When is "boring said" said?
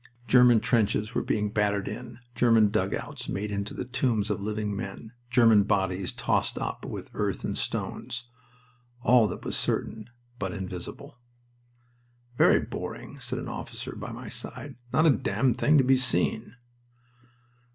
12.59-13.37